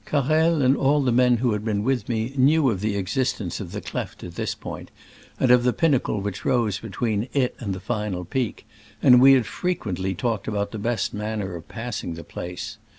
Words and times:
Carrel 0.03 0.63
and 0.63 0.75
all 0.75 1.03
the 1.03 1.11
men 1.11 1.37
who 1.37 1.51
had 1.51 1.63
been 1.63 1.83
with 1.83 2.09
me 2.09 2.33
knew 2.35 2.71
of 2.71 2.81
the 2.81 2.95
exist 2.95 3.39
ence 3.39 3.59
of 3.59 3.71
the 3.71 3.81
cleft 3.81 4.23
at 4.23 4.33
this 4.33 4.55
point, 4.55 4.89
and 5.39 5.51
of 5.51 5.63
the 5.63 5.73
pinnacle 5.73 6.21
which 6.21 6.43
rose 6.43 6.79
between 6.79 7.29
it 7.33 7.55
and 7.59 7.71
the 7.71 7.79
final 7.79 8.25
peak, 8.25 8.65
and 9.03 9.21
we 9.21 9.33
had 9.33 9.45
frequently 9.45 10.15
talk 10.15 10.47
ed 10.47 10.47
about 10.51 10.71
the 10.71 10.79
best 10.79 11.13
manner 11.13 11.53
of 11.55 11.67
passing 11.67 12.15
the 12.15 12.23
place. 12.23 12.79